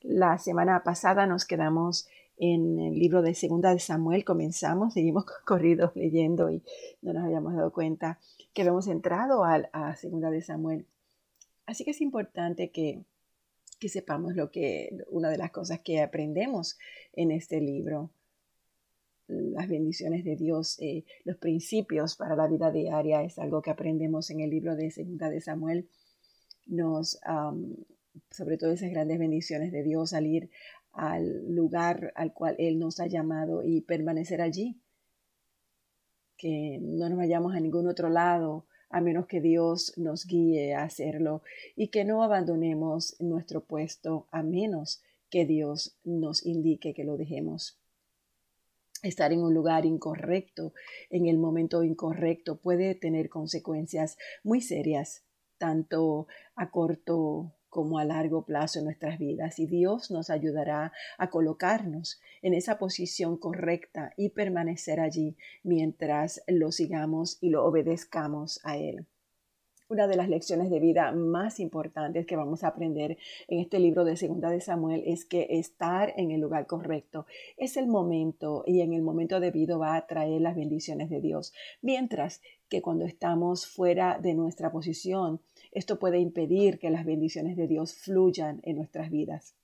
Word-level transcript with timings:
La 0.00 0.38
semana 0.38 0.82
pasada 0.84 1.26
nos 1.26 1.44
quedamos 1.44 2.08
en 2.36 2.78
el 2.78 2.94
libro 2.98 3.20
de 3.20 3.34
Segunda 3.34 3.72
de 3.72 3.80
Samuel, 3.80 4.24
comenzamos, 4.24 4.94
seguimos 4.94 5.24
corridos 5.44 5.90
leyendo 5.96 6.50
y 6.50 6.62
no 7.02 7.12
nos 7.12 7.24
habíamos 7.24 7.54
dado 7.54 7.72
cuenta 7.72 8.20
que 8.52 8.62
habíamos 8.62 8.86
entrado 8.86 9.44
a, 9.44 9.56
a 9.72 9.96
Segunda 9.96 10.30
de 10.30 10.42
Samuel. 10.42 10.86
Así 11.66 11.84
que 11.84 11.90
es 11.90 12.00
importante 12.00 12.70
que, 12.70 13.04
que 13.78 13.88
sepamos 13.88 14.34
lo 14.34 14.50
que, 14.50 15.04
una 15.10 15.30
de 15.30 15.38
las 15.38 15.50
cosas 15.50 15.80
que 15.80 16.00
aprendemos 16.00 16.78
en 17.12 17.30
este 17.32 17.60
libro 17.60 18.10
las 19.28 19.68
bendiciones 19.68 20.24
de 20.24 20.36
Dios, 20.36 20.78
eh, 20.80 21.04
los 21.24 21.36
principios 21.36 22.16
para 22.16 22.34
la 22.34 22.48
vida 22.48 22.70
diaria, 22.70 23.22
es 23.22 23.38
algo 23.38 23.60
que 23.60 23.70
aprendemos 23.70 24.30
en 24.30 24.40
el 24.40 24.50
libro 24.50 24.74
de 24.74 24.90
Segunda 24.90 25.28
de 25.28 25.40
Samuel. 25.40 25.88
Nos, 26.66 27.18
sobre 28.30 28.58
todo 28.58 28.72
esas 28.72 28.90
grandes 28.90 29.18
bendiciones 29.18 29.72
de 29.72 29.82
Dios, 29.82 30.12
al 30.12 30.26
ir 30.26 30.50
al 30.92 31.54
lugar 31.54 32.12
al 32.16 32.32
cual 32.32 32.56
Él 32.58 32.78
nos 32.78 33.00
ha 33.00 33.06
llamado 33.06 33.62
y 33.62 33.82
permanecer 33.82 34.40
allí. 34.40 34.80
Que 36.36 36.78
no 36.80 37.08
nos 37.08 37.18
vayamos 37.18 37.54
a 37.54 37.60
ningún 37.60 37.88
otro 37.88 38.08
lado 38.08 38.66
a 38.90 39.00
menos 39.00 39.26
que 39.26 39.40
Dios 39.40 39.92
nos 39.96 40.26
guíe 40.26 40.74
a 40.74 40.84
hacerlo 40.84 41.42
y 41.76 41.88
que 41.88 42.04
no 42.04 42.22
abandonemos 42.22 43.16
nuestro 43.20 43.64
puesto 43.64 44.26
a 44.30 44.42
menos 44.42 45.02
que 45.30 45.44
Dios 45.44 45.96
nos 46.04 46.46
indique 46.46 46.94
que 46.94 47.04
lo 47.04 47.16
dejemos 47.16 47.78
estar 49.02 49.32
en 49.32 49.42
un 49.42 49.54
lugar 49.54 49.86
incorrecto, 49.86 50.72
en 51.10 51.26
el 51.26 51.38
momento 51.38 51.82
incorrecto, 51.82 52.56
puede 52.56 52.94
tener 52.94 53.28
consecuencias 53.28 54.16
muy 54.42 54.60
serias, 54.60 55.22
tanto 55.58 56.26
a 56.54 56.70
corto 56.70 57.52
como 57.68 57.98
a 57.98 58.04
largo 58.04 58.44
plazo 58.44 58.78
en 58.78 58.86
nuestras 58.86 59.18
vidas. 59.18 59.58
Y 59.58 59.66
Dios 59.66 60.10
nos 60.10 60.30
ayudará 60.30 60.92
a 61.18 61.30
colocarnos 61.30 62.20
en 62.42 62.54
esa 62.54 62.78
posición 62.78 63.36
correcta 63.36 64.12
y 64.16 64.30
permanecer 64.30 65.00
allí 65.00 65.36
mientras 65.62 66.42
lo 66.46 66.72
sigamos 66.72 67.38
y 67.40 67.50
lo 67.50 67.64
obedezcamos 67.64 68.60
a 68.64 68.76
Él 68.76 69.06
una 69.88 70.06
de 70.06 70.16
las 70.16 70.28
lecciones 70.28 70.70
de 70.70 70.80
vida 70.80 71.12
más 71.12 71.60
importantes 71.60 72.26
que 72.26 72.36
vamos 72.36 72.62
a 72.62 72.68
aprender 72.68 73.16
en 73.48 73.60
este 73.60 73.78
libro 73.78 74.04
de 74.04 74.16
Segunda 74.16 74.50
de 74.50 74.60
Samuel 74.60 75.02
es 75.06 75.24
que 75.24 75.46
estar 75.50 76.12
en 76.16 76.30
el 76.30 76.40
lugar 76.40 76.66
correcto 76.66 77.26
es 77.56 77.76
el 77.76 77.86
momento 77.86 78.64
y 78.66 78.82
en 78.82 78.92
el 78.92 79.02
momento 79.02 79.40
debido 79.40 79.78
va 79.78 79.96
a 79.96 80.06
traer 80.06 80.42
las 80.42 80.56
bendiciones 80.56 81.08
de 81.08 81.20
Dios. 81.20 81.54
Mientras 81.80 82.42
que 82.68 82.82
cuando 82.82 83.06
estamos 83.06 83.66
fuera 83.66 84.18
de 84.18 84.34
nuestra 84.34 84.70
posición, 84.70 85.40
esto 85.72 85.98
puede 85.98 86.18
impedir 86.18 86.78
que 86.78 86.90
las 86.90 87.04
bendiciones 87.04 87.56
de 87.56 87.66
Dios 87.66 87.94
fluyan 87.94 88.60
en 88.64 88.76
nuestras 88.76 89.10
vidas. 89.10 89.54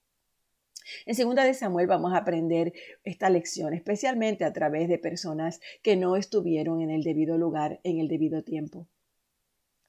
En 1.06 1.14
segunda 1.14 1.44
de 1.44 1.54
Samuel 1.54 1.86
vamos 1.86 2.12
a 2.12 2.18
aprender 2.18 2.72
esta 3.04 3.30
lección, 3.30 3.72
especialmente 3.72 4.44
a 4.44 4.52
través 4.52 4.88
de 4.88 4.98
personas 4.98 5.60
que 5.82 5.96
no 5.96 6.16
estuvieron 6.16 6.80
en 6.82 6.90
el 6.90 7.02
debido 7.02 7.38
lugar 7.38 7.80
en 7.84 7.98
el 7.98 8.08
debido 8.08 8.42
tiempo. 8.42 8.86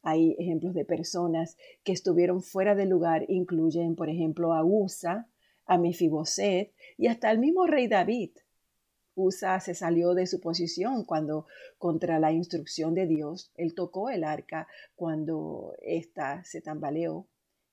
Hay 0.01 0.35
ejemplos 0.37 0.73
de 0.73 0.85
personas 0.85 1.57
que 1.83 1.91
estuvieron 1.91 2.43
fuera 2.43 2.75
de 2.75 2.85
lugar, 2.85 3.25
incluyen, 3.27 3.95
por 3.95 4.09
ejemplo, 4.09 4.53
a 4.53 4.63
Usa, 4.63 5.27
a 5.65 5.77
Mefiboset 5.77 6.73
y 6.97 7.07
hasta 7.07 7.31
el 7.31 7.39
mismo 7.39 7.65
rey 7.65 7.87
David. 7.87 8.29
Usa 9.15 9.59
se 9.59 9.73
salió 9.73 10.13
de 10.13 10.27
su 10.27 10.39
posición 10.39 11.05
cuando, 11.05 11.47
contra 11.77 12.19
la 12.19 12.31
instrucción 12.31 12.93
de 12.93 13.07
Dios, 13.07 13.51
él 13.55 13.73
tocó 13.73 14.09
el 14.09 14.23
arca 14.23 14.67
cuando 14.95 15.73
ésta 15.81 16.43
se 16.43 16.61
tambaleó. 16.61 17.25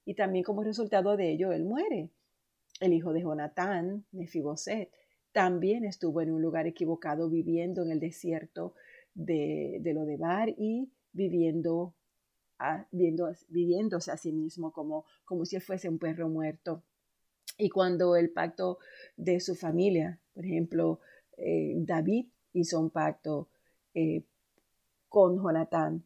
Y 0.05 0.15
también 0.15 0.45
como 0.45 0.63
resultado 0.63 1.17
de 1.17 1.31
ello, 1.31 1.53
él 1.53 1.65
muere. 1.65 2.11
El 2.81 2.93
hijo 2.93 3.13
de 3.13 3.23
Jonatán, 3.23 4.05
Mefiboset, 4.13 4.91
también 5.33 5.85
estuvo 5.85 6.21
en 6.21 6.31
un 6.31 6.43
lugar 6.43 6.67
equivocado 6.67 7.29
viviendo 7.29 7.83
en 7.83 7.91
el 7.91 8.01
desierto 8.01 8.75
de, 9.15 9.79
de 9.81 9.95
Lodebar 9.95 10.49
y 10.49 10.91
viviendo 11.13 11.95
viendo, 12.91 13.33
viviéndose 13.49 14.11
a 14.11 14.17
sí 14.17 14.33
mismo 14.33 14.73
como, 14.73 15.05
como 15.25 15.45
si 15.45 15.57
él 15.57 15.63
fuese 15.63 15.89
un 15.89 15.99
perro 15.99 16.29
muerto. 16.29 16.83
Y 17.59 17.69
cuando 17.69 18.17
el 18.17 18.31
pacto 18.31 18.79
de 19.17 19.41
su 19.41 19.55
familia, 19.55 20.21
por 20.35 20.45
ejemplo, 20.45 21.01
eh, 21.43 21.75
David 21.77 22.27
hizo 22.53 22.81
un 22.81 22.91
pacto 22.91 23.49
eh, 23.95 24.25
con 25.09 25.37
Jonatán, 25.43 26.05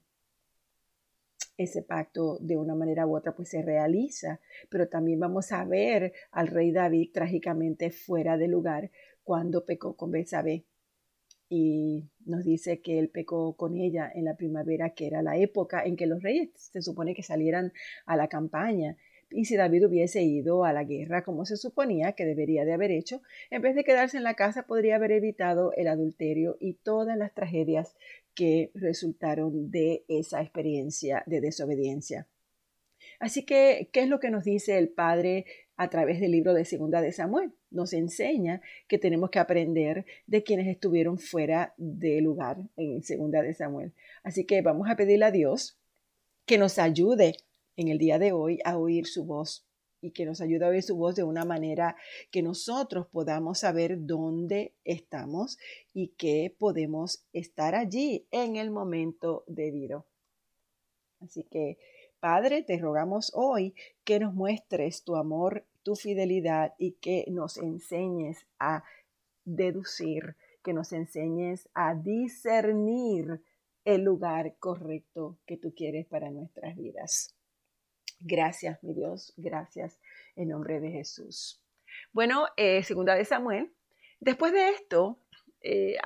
ese 1.56 1.82
pacto 1.82 2.38
de 2.41 2.56
una 2.56 2.74
manera 2.74 3.06
u 3.06 3.16
otra 3.16 3.34
pues 3.34 3.48
se 3.50 3.62
realiza, 3.62 4.41
pero 4.69 4.88
también 4.88 5.20
vamos 5.20 5.52
a 5.52 5.64
ver 5.64 6.12
al 6.32 6.48
rey 6.48 6.70
David 6.72 7.12
trágicamente 7.12 7.91
fuera 7.91 8.36
de 8.36 8.48
lugar 8.48 8.91
cuando 9.22 9.64
pecó 9.64 9.96
con 9.96 10.10
Betsabé 10.10 10.66
y 11.48 12.08
nos 12.25 12.44
dice 12.44 12.80
que 12.80 12.98
él 12.98 13.08
pecó 13.08 13.56
con 13.56 13.76
ella 13.76 14.10
en 14.12 14.25
la 14.25 14.36
primavera, 14.36 14.91
que 14.91 15.06
era 15.06 15.22
la 15.22 15.36
época 15.36 15.84
en 15.84 15.96
que 15.96 16.06
los 16.06 16.22
reyes 16.22 16.50
se 16.54 16.82
supone 16.82 17.14
que 17.14 17.22
salieran 17.22 17.72
a 18.04 18.16
la 18.16 18.28
campaña. 18.28 18.96
Y 19.36 19.44
si 19.44 19.54
David 19.54 19.84
hubiese 19.84 20.22
ido 20.22 20.64
a 20.64 20.72
la 20.72 20.84
guerra 20.84 21.22
como 21.22 21.44
se 21.44 21.58
suponía 21.58 22.12
que 22.12 22.24
debería 22.24 22.64
de 22.64 22.72
haber 22.72 22.91
hecho, 22.91 23.20
en 23.50 23.60
vez 23.60 23.74
de 23.74 23.84
quedarse 23.84 24.16
en 24.16 24.22
la 24.22 24.32
casa 24.32 24.62
podría 24.62 24.97
haber 24.97 25.12
evitado 25.12 25.74
el 25.76 25.88
adulterio 25.88 26.56
y 26.58 26.72
todas 26.72 27.19
las 27.19 27.34
tragedias 27.34 27.94
que 28.34 28.70
resultaron 28.72 29.70
de 29.70 30.06
esa 30.08 30.41
experiencia 30.41 31.22
de 31.26 31.42
desobediencia. 31.42 32.26
Así 33.20 33.44
que, 33.44 33.91
¿qué 33.92 34.00
es 34.00 34.08
lo 34.08 34.20
que 34.20 34.30
nos 34.30 34.42
dice 34.42 34.78
el 34.78 34.88
Padre 34.88 35.44
a 35.76 35.91
través 35.91 36.19
del 36.19 36.32
libro 36.32 36.54
de 36.54 36.64
Segunda 36.64 37.02
de 37.02 37.12
Samuel? 37.12 37.52
Nos 37.70 37.92
enseña 37.92 38.62
que 38.88 38.96
tenemos 38.98 39.28
que 39.28 39.38
aprender 39.38 40.06
de 40.26 40.44
quienes 40.44 40.66
estuvieron 40.66 41.19
fuera 41.19 41.75
de 41.76 42.22
lugar 42.22 42.56
en 42.78 43.02
Segunda 43.02 43.42
de 43.42 43.52
Samuel. 43.52 43.92
Así 44.22 44.44
que 44.44 44.62
vamos 44.62 44.88
a 44.88 44.96
pedirle 44.96 45.26
a 45.26 45.30
Dios 45.30 45.76
que 46.46 46.56
nos 46.56 46.78
ayude 46.78 47.36
en 47.76 47.88
el 47.88 47.98
día 47.98 48.19
de 48.19 48.32
hoy 48.32 48.59
a 48.64 48.78
oír 48.78 49.06
su 49.06 49.25
voz 49.25 49.66
y 50.00 50.10
que 50.10 50.26
nos 50.26 50.41
ayude 50.41 50.64
a 50.64 50.69
oír 50.69 50.82
su 50.82 50.97
voz 50.97 51.14
de 51.14 51.25
una 51.25 51.44
manera 51.44 51.97
que 52.31 52.42
nosotros 52.42 53.06
podamos 53.06 53.60
saber 53.60 54.06
dónde 54.06 54.75
estamos 54.84 55.59
y 55.92 56.09
que 56.09 56.54
podemos 56.59 57.25
estar 57.32 57.75
allí 57.75 58.26
en 58.31 58.56
el 58.56 58.70
momento 58.70 59.44
debido. 59.47 60.06
Así 61.20 61.44
que 61.44 61.78
Padre, 62.20 62.62
te 62.62 62.78
rogamos 62.78 63.31
hoy 63.34 63.75
que 64.04 64.19
nos 64.19 64.34
muestres 64.34 65.04
tu 65.04 65.16
amor, 65.16 65.64
tu 65.82 65.94
fidelidad 65.97 66.75
y 66.78 66.93
que 66.93 67.25
nos 67.28 67.58
enseñes 67.58 68.47
a 68.58 68.84
deducir, 69.44 70.34
que 70.62 70.72
nos 70.72 70.93
enseñes 70.93 71.69
a 71.75 71.94
discernir 71.94 73.43
el 73.84 74.03
lugar 74.03 74.56
correcto 74.58 75.38
que 75.47 75.56
tú 75.56 75.75
quieres 75.75 76.06
para 76.06 76.31
nuestras 76.31 76.75
vidas. 76.76 77.37
Gracias, 78.21 78.82
mi 78.82 78.94
Dios, 78.94 79.34
gracias 79.37 80.00
en 80.37 80.49
nombre 80.49 80.81
de 80.81 80.91
Jesús. 80.91 81.62
Bueno, 82.12 82.47
eh, 82.56 82.82
segunda 82.82 83.15
de 83.15 83.25
Samuel. 83.25 83.72
Después 84.21 84.53
de 84.53 84.71
esto, 84.71 85.19
eh, 85.60 85.97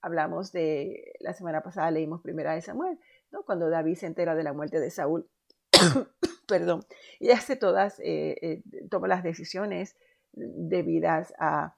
hablamos 0.00 0.52
de, 0.52 1.12
la 1.20 1.32
semana 1.32 1.62
pasada 1.62 1.90
leímos 1.90 2.20
primera 2.20 2.54
de 2.54 2.62
Samuel, 2.62 2.98
cuando 3.46 3.70
David 3.70 3.94
se 3.94 4.06
entera 4.06 4.34
de 4.34 4.42
la 4.42 4.52
muerte 4.52 4.80
de 4.80 4.90
Saúl, 4.90 5.28
perdón, 6.48 6.84
y 7.20 7.30
hace 7.30 7.54
todas, 7.54 8.00
eh, 8.02 8.62
toma 8.90 9.06
las 9.06 9.22
decisiones 9.22 9.96
debidas 10.32 11.32
a, 11.38 11.76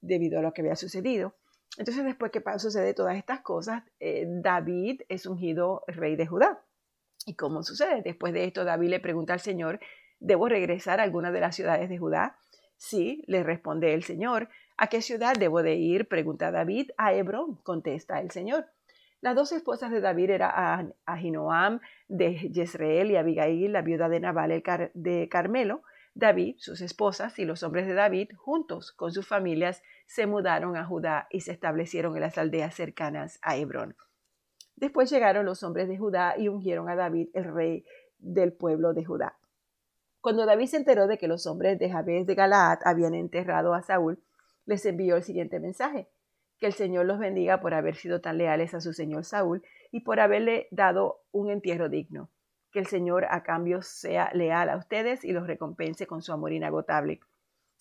debido 0.00 0.40
a 0.40 0.42
lo 0.42 0.52
que 0.52 0.62
había 0.62 0.76
sucedido. 0.76 1.36
Entonces, 1.76 2.04
después 2.04 2.32
que 2.32 2.42
sucede 2.58 2.94
todas 2.94 3.16
estas 3.16 3.40
cosas, 3.40 3.84
David 4.00 5.02
es 5.08 5.26
ungido 5.26 5.84
rey 5.86 6.16
de 6.16 6.26
Judá. 6.26 6.64
¿Y 7.28 7.34
cómo 7.34 7.62
sucede? 7.62 8.00
Después 8.00 8.32
de 8.32 8.44
esto, 8.44 8.64
David 8.64 8.88
le 8.88 9.00
pregunta 9.00 9.34
al 9.34 9.40
Señor, 9.40 9.80
¿debo 10.18 10.48
regresar 10.48 10.98
a 10.98 11.02
alguna 11.02 11.30
de 11.30 11.40
las 11.40 11.54
ciudades 11.54 11.90
de 11.90 11.98
Judá? 11.98 12.38
Sí, 12.78 13.22
le 13.26 13.42
responde 13.42 13.92
el 13.92 14.02
Señor. 14.02 14.48
¿A 14.78 14.86
qué 14.86 15.02
ciudad 15.02 15.34
debo 15.38 15.62
de 15.62 15.74
ir? 15.74 16.08
Pregunta 16.08 16.50
David. 16.50 16.90
A 16.96 17.12
Hebrón, 17.12 17.56
contesta 17.64 18.18
el 18.22 18.30
Señor. 18.30 18.64
Las 19.20 19.34
dos 19.34 19.52
esposas 19.52 19.90
de 19.90 20.00
David 20.00 20.30
eran 20.30 20.94
Ahinoam 21.04 21.80
de 22.08 22.50
Jezreel 22.54 23.10
y 23.10 23.16
Abigail, 23.16 23.74
la 23.74 23.82
viuda 23.82 24.08
de 24.08 24.20
Nabal 24.20 24.62
de 24.94 25.28
Carmelo. 25.28 25.82
David, 26.14 26.54
sus 26.56 26.80
esposas 26.80 27.38
y 27.38 27.44
los 27.44 27.62
hombres 27.62 27.86
de 27.86 27.92
David, 27.92 28.30
juntos 28.38 28.92
con 28.92 29.12
sus 29.12 29.26
familias, 29.26 29.82
se 30.06 30.26
mudaron 30.26 30.78
a 30.78 30.86
Judá 30.86 31.26
y 31.28 31.42
se 31.42 31.52
establecieron 31.52 32.16
en 32.16 32.22
las 32.22 32.38
aldeas 32.38 32.74
cercanas 32.74 33.38
a 33.42 33.58
Hebrón. 33.58 33.96
Después 34.78 35.10
llegaron 35.10 35.44
los 35.44 35.64
hombres 35.64 35.88
de 35.88 35.98
Judá 35.98 36.36
y 36.38 36.46
ungieron 36.46 36.88
a 36.88 36.94
David 36.94 37.30
el 37.34 37.52
rey 37.52 37.84
del 38.18 38.52
pueblo 38.52 38.94
de 38.94 39.04
Judá. 39.04 39.36
Cuando 40.20 40.46
David 40.46 40.66
se 40.66 40.76
enteró 40.76 41.08
de 41.08 41.18
que 41.18 41.26
los 41.26 41.48
hombres 41.48 41.80
de 41.80 41.90
Jabez 41.90 42.26
de 42.28 42.36
Galaad 42.36 42.78
habían 42.84 43.14
enterrado 43.14 43.74
a 43.74 43.82
Saúl, 43.82 44.22
les 44.66 44.86
envió 44.86 45.16
el 45.16 45.24
siguiente 45.24 45.58
mensaje. 45.58 46.08
Que 46.60 46.66
el 46.66 46.74
Señor 46.74 47.06
los 47.06 47.18
bendiga 47.18 47.60
por 47.60 47.74
haber 47.74 47.96
sido 47.96 48.20
tan 48.20 48.38
leales 48.38 48.72
a 48.72 48.80
su 48.80 48.92
señor 48.92 49.24
Saúl 49.24 49.64
y 49.90 50.00
por 50.00 50.20
haberle 50.20 50.68
dado 50.70 51.22
un 51.32 51.50
entierro 51.50 51.88
digno. 51.88 52.30
Que 52.70 52.78
el 52.78 52.86
Señor 52.86 53.26
a 53.30 53.42
cambio 53.42 53.82
sea 53.82 54.30
leal 54.32 54.68
a 54.68 54.76
ustedes 54.76 55.24
y 55.24 55.32
los 55.32 55.48
recompense 55.48 56.06
con 56.06 56.22
su 56.22 56.32
amor 56.32 56.52
inagotable. 56.52 57.18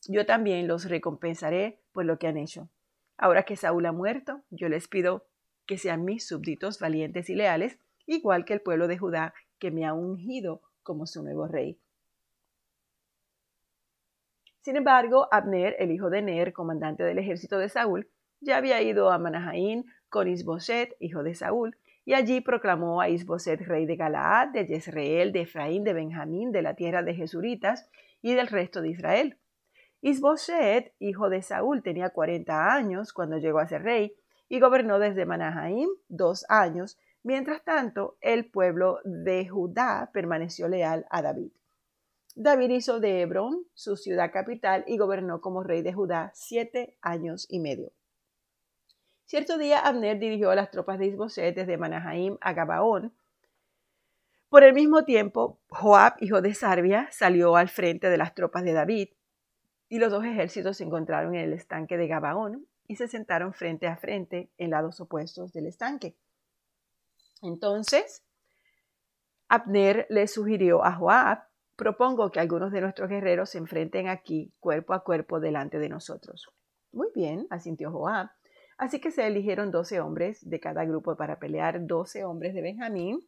yo 0.08 0.26
también 0.26 0.68
los 0.68 0.90
recompensaré 0.90 1.80
por 1.92 2.06
lo 2.06 2.18
que 2.18 2.28
han 2.28 2.38
hecho. 2.38 2.70
Ahora 3.18 3.44
que 3.44 3.56
Saúl 3.56 3.86
ha 3.86 3.92
muerto, 3.92 4.42
yo 4.50 4.68
les 4.68 4.88
pido 4.88 5.28
que 5.68 5.78
sean 5.78 6.06
mis 6.06 6.26
súbditos 6.26 6.80
valientes 6.80 7.30
y 7.30 7.36
leales, 7.36 7.78
igual 8.06 8.46
que 8.46 8.54
el 8.54 8.62
pueblo 8.62 8.88
de 8.88 8.98
Judá 8.98 9.34
que 9.60 9.70
me 9.70 9.86
ha 9.86 9.94
ungido 9.94 10.62
como 10.82 11.06
su 11.06 11.22
nuevo 11.22 11.48
rey. 11.48 11.80
Sin 14.62 14.76
embargo, 14.76 15.28
Abner, 15.32 15.76
el 15.80 15.92
hijo 15.92 16.10
de 16.10 16.22
Ner, 16.22 16.54
comandante 16.54 17.04
del 17.04 17.20
ejército 17.20 17.58
de 17.58 17.70
Saúl, 17.70 18.10
ya 18.42 18.58
había 18.58 18.82
ido 18.82 19.12
a 19.12 19.18
Manahaín 19.18 19.86
con 20.10 20.28
Isboset, 20.28 20.96
hijo 21.00 21.24
de 21.24 21.36
Saúl, 21.36 21.78
y 22.06 22.14
allí 22.14 22.42
proclamó 22.42 23.02
a 23.02 23.10
Isboset 23.10 23.62
rey 23.62 23.86
de 23.86 23.96
Galaad, 23.96 24.50
de 24.50 24.66
Jezreel, 24.66 25.32
de 25.32 25.42
Efraín, 25.42 25.84
de 25.84 25.94
Benjamín, 25.94 26.52
de 26.52 26.62
la 26.62 26.76
tierra 26.76 27.04
de 27.04 27.16
Jesuritas 27.16 27.90
y 28.22 28.34
del 28.34 28.48
resto 28.48 28.82
de 28.82 28.90
Israel. 28.90 29.38
Isboset, 30.02 30.94
hijo 31.00 31.30
de 31.30 31.42
Saúl, 31.42 31.82
tenía 31.82 32.12
cuarenta 32.12 32.74
años 32.74 33.12
cuando 33.14 33.38
llegó 33.38 33.60
a 33.60 33.68
ser 33.68 33.84
rey 33.84 34.16
y 34.50 34.60
gobernó 34.60 35.00
desde 35.00 35.26
Manahaim 35.26 35.90
dos 36.08 36.46
años. 36.50 36.98
Mientras 37.24 37.64
tanto, 37.64 38.18
el 38.22 38.50
pueblo 38.50 39.00
de 39.04 39.48
Judá 39.48 40.10
permaneció 40.14 40.68
leal 40.68 41.06
a 41.10 41.22
David. 41.22 41.52
David 42.36 42.70
hizo 42.70 43.00
de 43.00 43.22
Hebrón 43.22 43.66
su 43.74 43.98
ciudad 43.98 44.32
capital 44.32 44.84
y 44.88 44.98
gobernó 44.98 45.42
como 45.42 45.64
rey 45.64 45.82
de 45.82 45.94
Judá 45.94 46.32
siete 46.36 46.96
años 47.02 47.48
y 47.50 47.60
medio. 47.60 47.92
Cierto 49.26 49.58
día 49.58 49.80
Abner 49.80 50.20
dirigió 50.20 50.52
a 50.52 50.56
las 50.56 50.72
tropas 50.72 51.00
de 51.00 51.08
Isboset 51.08 51.56
desde 51.56 51.78
Manahaim 51.78 52.38
a 52.40 52.54
Gabaón. 52.54 53.14
Por 54.50 54.64
el 54.64 54.74
mismo 54.74 55.04
tiempo, 55.04 55.60
Joab, 55.68 56.14
hijo 56.22 56.42
de 56.42 56.54
Sarbia, 56.54 57.10
salió 57.12 57.58
al 57.58 57.68
frente 57.68 58.10
de 58.10 58.18
las 58.18 58.34
tropas 58.34 58.64
de 58.64 58.72
David, 58.72 59.10
y 59.90 60.00
los 60.00 60.12
dos 60.12 60.24
ejércitos 60.24 60.78
se 60.78 60.86
encontraron 60.86 61.36
en 61.36 61.42
el 61.42 61.54
estanque 61.54 61.98
de 61.98 62.08
Gabaón 62.08 62.68
y 62.88 62.96
se 62.96 63.08
sentaron 63.08 63.54
frente 63.54 63.88
a 63.88 63.98
frente 63.98 64.50
en 64.58 64.72
lados 64.72 65.00
opuestos 65.00 65.54
del 65.54 65.68
estanque. 65.68 66.16
Entonces, 67.42 68.24
Abner 69.50 70.08
le 70.10 70.28
sugirió 70.28 70.84
a 70.84 70.94
Joab 70.94 71.48
propongo 71.78 72.32
que 72.32 72.40
algunos 72.40 72.72
de 72.72 72.82
nuestros 72.82 73.08
guerreros 73.08 73.52
se 73.52 73.60
enfrenten 73.60 74.10
aquí 74.10 74.52
cuerpo 74.60 74.94
a 74.94 75.04
cuerpo 75.04 75.40
delante 75.40 75.78
de 75.78 75.88
nosotros. 75.88 76.50
Muy 76.92 77.10
bien, 77.14 77.46
asintió 77.52 77.92
Joab. 77.92 78.32
Así 78.78 79.00
que 79.00 79.12
se 79.12 79.26
eligieron 79.26 79.72
doce 79.72 80.00
hombres 80.00 80.40
de 80.48 80.60
cada 80.60 80.86
grupo 80.86 81.16
para 81.16 81.40
pelear, 81.40 81.86
doce 81.86 82.26
hombres 82.26 82.56
de 82.56 82.62
Benjamín, 82.62 83.20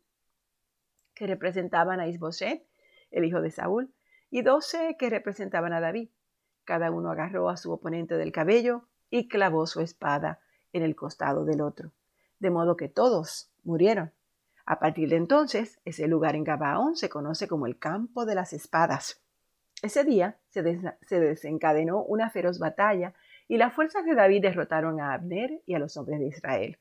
que 1.13 1.27
representaban 1.27 1.99
a 1.99 2.07
Isboset, 2.07 2.65
el 3.11 3.25
hijo 3.25 3.41
de 3.41 3.51
Saúl, 3.51 3.93
y 4.31 4.41
doce 4.41 4.95
que 4.97 5.09
representaban 5.09 5.73
a 5.73 5.79
David. 5.79 6.09
Cada 6.65 6.91
uno 6.91 7.11
agarró 7.11 7.49
a 7.49 7.57
su 7.57 7.71
oponente 7.71 8.15
del 8.17 8.31
cabello 8.31 8.88
y 9.09 9.27
clavó 9.27 9.65
su 9.67 9.81
espada 9.81 10.39
en 10.73 10.83
el 10.83 10.95
costado 10.95 11.45
del 11.45 11.61
otro, 11.61 11.91
de 12.39 12.49
modo 12.49 12.77
que 12.77 12.89
todos 12.89 13.49
murieron. 13.63 14.11
A 14.65 14.79
partir 14.79 15.09
de 15.09 15.15
entonces, 15.15 15.79
ese 15.83 16.07
lugar 16.07 16.35
en 16.35 16.43
Gabaón 16.43 16.95
se 16.95 17.09
conoce 17.09 17.47
como 17.47 17.65
el 17.65 17.79
campo 17.79 18.25
de 18.25 18.35
las 18.35 18.53
espadas. 18.53 19.21
Ese 19.81 20.03
día 20.03 20.37
se, 20.49 20.61
desencadenó 21.09 22.03
una 22.03 22.29
feroz 22.29 22.59
batalla 22.59 23.13
y 23.47 23.57
las 23.57 23.73
fuerzas 23.73 24.05
de 24.05 24.13
David 24.13 24.43
derrotaron 24.43 24.99
a 24.99 25.13
Abner 25.13 25.61
y 25.65 25.73
a 25.73 25.79
los 25.79 25.97
hombres 25.97 26.19
de 26.19 26.27
Israel. 26.27 26.77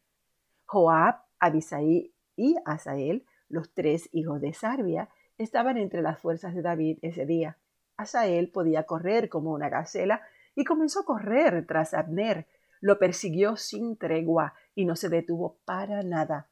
Joab, 0.66 1.22
Abisai 1.38 2.12
y 2.36 2.56
Asael, 2.66 3.24
los 3.48 3.72
tres 3.72 4.08
hijos 4.12 4.40
de 4.40 4.52
Sarbia, 4.52 5.08
estaban 5.38 5.78
entre 5.78 6.02
las 6.02 6.18
fuerzas 6.18 6.54
de 6.54 6.62
David 6.62 6.98
ese 7.00 7.24
día. 7.24 7.56
Asael 7.96 8.50
podía 8.50 8.82
correr 8.82 9.28
como 9.28 9.52
una 9.52 9.68
gacela 9.70 10.20
y 10.58 10.64
comenzó 10.64 11.02
a 11.02 11.04
correr 11.04 11.64
tras 11.68 11.94
Abner. 11.94 12.48
Lo 12.80 12.98
persiguió 12.98 13.54
sin 13.54 13.96
tregua 13.96 14.54
y 14.74 14.86
no 14.86 14.96
se 14.96 15.08
detuvo 15.08 15.60
para 15.64 16.02
nada. 16.02 16.50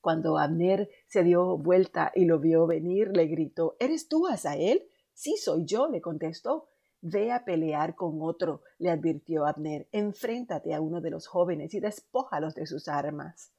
Cuando 0.00 0.38
Abner 0.38 0.88
se 1.08 1.24
dio 1.24 1.58
vuelta 1.58 2.12
y 2.14 2.26
lo 2.26 2.38
vio 2.38 2.68
venir, 2.68 3.08
le 3.08 3.26
gritó 3.26 3.74
¿Eres 3.80 4.08
tú, 4.08 4.28
Asael? 4.28 4.88
Sí, 5.14 5.36
soy 5.36 5.64
yo, 5.64 5.88
le 5.88 6.00
contestó. 6.00 6.68
Ve 7.00 7.32
a 7.32 7.44
pelear 7.44 7.96
con 7.96 8.18
otro, 8.22 8.62
le 8.78 8.90
advirtió 8.90 9.44
Abner. 9.44 9.88
Enfréntate 9.90 10.74
a 10.74 10.80
uno 10.80 11.00
de 11.00 11.10
los 11.10 11.26
jóvenes 11.26 11.74
y 11.74 11.80
despójalos 11.80 12.54
de 12.54 12.66
sus 12.66 12.86
armas. 12.86 13.52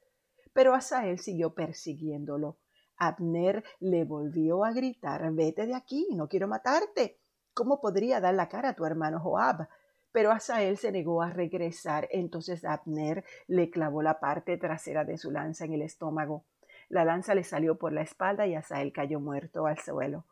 Pero 0.54 0.72
Asael 0.72 1.18
siguió 1.18 1.52
persiguiéndolo. 1.52 2.56
Abner 2.96 3.62
le 3.78 4.04
volvió 4.04 4.64
a 4.64 4.72
gritar 4.72 5.30
Vete 5.34 5.66
de 5.66 5.74
aquí, 5.74 6.08
no 6.12 6.28
quiero 6.28 6.48
matarte. 6.48 7.19
¿Cómo 7.60 7.78
podría 7.78 8.20
dar 8.20 8.32
la 8.32 8.48
cara 8.48 8.70
a 8.70 8.74
tu 8.74 8.86
hermano 8.86 9.20
Joab? 9.20 9.68
Pero 10.12 10.32
Asael 10.32 10.78
se 10.78 10.90
negó 10.92 11.20
a 11.20 11.28
regresar. 11.28 12.08
Entonces 12.10 12.64
Abner 12.64 13.22
le 13.48 13.68
clavó 13.68 14.00
la 14.00 14.18
parte 14.18 14.56
trasera 14.56 15.04
de 15.04 15.18
su 15.18 15.30
lanza 15.30 15.66
en 15.66 15.74
el 15.74 15.82
estómago. 15.82 16.46
La 16.88 17.04
lanza 17.04 17.34
le 17.34 17.44
salió 17.44 17.76
por 17.76 17.92
la 17.92 18.00
espalda 18.00 18.46
y 18.46 18.54
Asael 18.54 18.94
cayó 18.94 19.20
muerto 19.20 19.66
al 19.66 19.76
suelo. 19.76 20.24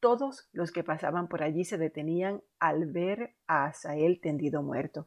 Todos 0.00 0.48
los 0.50 0.72
que 0.72 0.82
pasaban 0.82 1.28
por 1.28 1.44
allí 1.44 1.64
se 1.64 1.78
detenían 1.78 2.42
al 2.58 2.86
ver 2.86 3.36
a 3.46 3.66
Asael 3.66 4.20
tendido 4.20 4.60
muerto. 4.60 5.06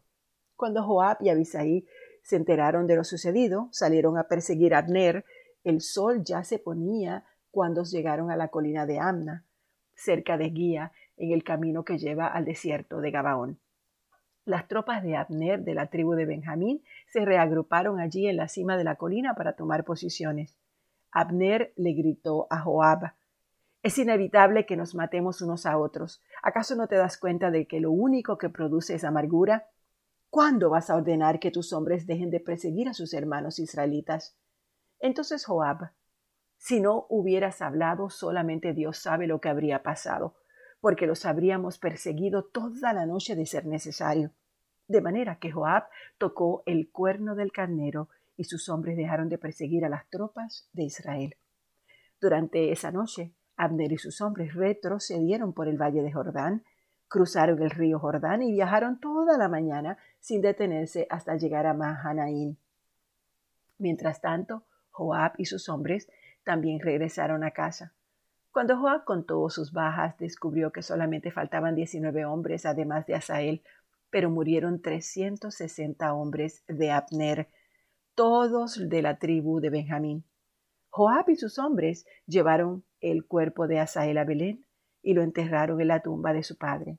Cuando 0.56 0.86
Joab 0.86 1.18
y 1.20 1.32
Abisai 1.32 1.86
se 2.24 2.38
enteraron 2.38 2.88
de 2.88 2.96
lo 2.96 3.04
sucedido, 3.04 3.68
salieron 3.74 4.18
a 4.18 4.30
perseguir 4.30 4.74
a 4.74 4.78
Abner. 4.78 5.26
El 5.66 5.82
sol 5.82 6.24
ya 6.24 6.46
se 6.46 6.60
ponía 6.60 7.26
cuando 7.52 7.84
llegaron 7.84 8.32
a 8.32 8.38
la 8.38 8.48
colina 8.48 8.86
de 8.86 9.00
Amna, 9.00 9.44
cerca 9.94 10.38
de 10.38 10.50
Guía, 10.50 10.94
en 11.22 11.32
el 11.32 11.44
camino 11.44 11.86
que 11.86 12.00
lleva 12.00 12.28
al 12.28 12.46
desierto 12.46 13.00
de 13.00 13.12
Gabaón. 13.12 13.60
Las 14.44 14.68
tropas 14.68 15.04
de 15.04 15.16
Abner 15.16 15.64
de 15.64 15.76
la 15.76 15.88
tribu 15.88 16.14
de 16.14 16.26
Benjamín 16.26 16.84
se 17.08 17.24
reagruparon 17.24 18.00
allí 18.00 18.28
en 18.28 18.38
la 18.38 18.48
cima 18.48 18.76
de 18.76 18.84
la 18.84 18.96
colina 18.96 19.36
para 19.36 19.54
tomar 19.54 19.86
posiciones. 19.86 20.58
Abner 21.12 21.74
le 21.76 21.94
gritó 21.94 22.48
a 22.50 22.60
Joab, 22.60 23.14
es 23.84 23.98
inevitable 23.98 24.66
que 24.66 24.78
nos 24.78 24.96
matemos 24.96 25.42
unos 25.42 25.66
a 25.66 25.78
otros. 25.78 26.24
¿Acaso 26.42 26.76
no 26.76 26.88
te 26.88 26.96
das 26.96 27.18
cuenta 27.18 27.52
de 27.52 27.68
que 27.68 27.80
lo 27.80 27.92
único 27.92 28.38
que 28.38 28.50
produce 28.50 28.96
es 28.96 29.04
amargura? 29.04 29.68
¿Cuándo 30.30 30.70
vas 30.70 30.90
a 30.90 30.96
ordenar 30.96 31.40
que 31.40 31.52
tus 31.52 31.74
hombres 31.74 32.08
dejen 32.08 32.30
de 32.30 32.40
perseguir 32.40 32.90
a 32.90 32.94
sus 32.94 33.14
hermanos 33.14 33.60
israelitas? 33.60 34.38
Entonces 35.00 35.46
Joab, 35.46 35.92
si 36.58 36.80
no 36.80 37.08
hubieras 37.10 37.62
hablado, 37.62 38.10
solamente 38.10 38.74
Dios 38.74 38.98
sabe 38.98 39.26
lo 39.28 39.42
que 39.42 39.50
habría 39.50 39.82
pasado 39.84 40.36
porque 40.82 41.08
los 41.08 41.26
habríamos 41.26 41.78
perseguido 41.78 42.44
toda 42.44 42.92
la 42.92 43.06
noche 43.06 43.36
de 43.36 43.46
ser 43.46 43.66
necesario. 43.66 44.32
De 44.88 45.00
manera 45.00 45.38
que 45.38 45.52
Joab 45.52 45.86
tocó 46.18 46.64
el 46.66 46.90
cuerno 46.90 47.36
del 47.36 47.52
carnero 47.52 48.10
y 48.36 48.44
sus 48.44 48.68
hombres 48.68 48.98
dejaron 48.98 49.30
de 49.30 49.38
perseguir 49.38 49.86
a 49.86 49.90
las 49.90 50.10
tropas 50.10 50.68
de 50.74 50.84
Israel. 50.84 51.38
Durante 52.20 52.72
esa 52.72 52.92
noche, 52.92 53.34
Abner 53.56 53.92
y 53.92 53.98
sus 53.98 54.22
hombres 54.22 54.56
retrocedieron 54.56 55.54
por 55.54 55.68
el 55.68 55.80
valle 55.80 56.02
de 56.02 56.12
Jordán, 56.12 56.64
cruzaron 57.08 57.62
el 57.62 57.70
río 57.70 58.00
Jordán 58.00 58.42
y 58.42 58.52
viajaron 58.52 59.00
toda 59.00 59.38
la 59.38 59.48
mañana 59.48 59.98
sin 60.20 60.42
detenerse 60.42 61.06
hasta 61.10 61.36
llegar 61.36 61.68
a 61.68 61.74
Mahanaín. 61.74 62.58
Mientras 63.78 64.20
tanto, 64.22 64.64
Joab 64.90 65.34
y 65.38 65.46
sus 65.46 65.70
hombres 65.70 66.10
también 66.44 66.80
regresaron 66.80 67.44
a 67.44 67.52
casa. 67.52 67.94
Cuando 68.52 68.78
Joab 68.78 69.06
contó 69.06 69.50
sus 69.50 69.72
bajas, 69.72 70.18
descubrió 70.18 70.72
que 70.72 70.82
solamente 70.82 71.32
faltaban 71.32 71.74
19 71.74 72.26
hombres, 72.26 72.66
además 72.66 73.06
de 73.06 73.16
Asael, 73.16 73.64
pero 74.10 74.30
murieron 74.30 74.82
360 74.82 76.14
hombres 76.14 76.64
de 76.68 76.92
Abner, 76.92 77.48
todos 78.14 78.90
de 78.90 79.02
la 79.02 79.18
tribu 79.20 79.62
de 79.62 79.70
Benjamín. 79.70 80.26
Joab 80.90 81.30
y 81.30 81.38
sus 81.38 81.60
hombres 81.60 82.06
llevaron 82.28 82.84
el 83.00 83.26
cuerpo 83.26 83.68
de 83.68 83.80
Asael 83.80 84.18
a 84.18 84.26
Belén 84.26 84.66
y 85.02 85.14
lo 85.14 85.22
enterraron 85.22 85.80
en 85.80 85.88
la 85.88 86.02
tumba 86.02 86.34
de 86.34 86.44
su 86.44 86.58
padre. 86.58 86.98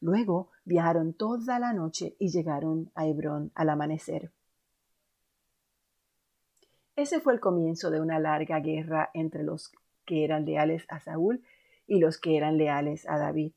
Luego 0.00 0.48
viajaron 0.64 1.12
toda 1.12 1.58
la 1.58 1.74
noche 1.74 2.16
y 2.18 2.30
llegaron 2.30 2.90
a 2.94 3.06
Hebrón 3.06 3.52
al 3.54 3.68
amanecer. 3.68 4.32
Ese 6.96 7.20
fue 7.20 7.34
el 7.34 7.40
comienzo 7.40 7.90
de 7.90 8.00
una 8.00 8.18
larga 8.18 8.58
guerra 8.60 9.10
entre 9.12 9.42
los 9.42 9.70
que 10.04 10.24
eran 10.24 10.44
leales 10.44 10.84
a 10.88 11.00
Saúl 11.00 11.42
y 11.86 11.98
los 11.98 12.18
que 12.18 12.36
eran 12.36 12.56
leales 12.56 13.08
a 13.08 13.18
David. 13.18 13.52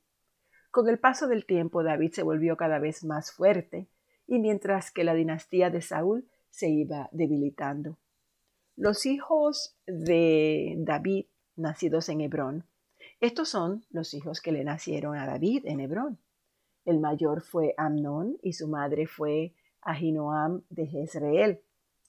Con 0.71 0.89
el 0.89 0.99
paso 0.99 1.27
del 1.27 1.45
tiempo 1.45 1.83
David 1.83 2.11
se 2.11 2.23
volvió 2.23 2.57
cada 2.57 2.79
vez 2.79 3.03
más 3.03 3.31
fuerte 3.31 3.87
y 4.27 4.39
mientras 4.39 4.91
que 4.91 5.03
la 5.03 5.13
dinastía 5.13 5.69
de 5.69 5.81
Saúl 5.81 6.27
se 6.49 6.69
iba 6.69 7.09
debilitando. 7.11 7.97
Los 8.75 9.05
hijos 9.05 9.75
de 9.87 10.75
David 10.77 11.25
nacidos 11.55 12.09
en 12.09 12.21
Hebrón. 12.21 12.63
Estos 13.19 13.49
son 13.49 13.85
los 13.89 14.13
hijos 14.13 14.41
que 14.41 14.51
le 14.51 14.63
nacieron 14.63 15.17
a 15.17 15.25
David 15.25 15.65
en 15.65 15.79
Hebrón. 15.79 16.19
El 16.85 16.99
mayor 16.99 17.41
fue 17.41 17.73
Amnón 17.77 18.37
y 18.43 18.53
su 18.53 18.67
madre 18.67 19.07
fue 19.07 19.53
Ahinoam 19.81 20.61
de 20.69 20.85
Jezreel. 20.85 21.59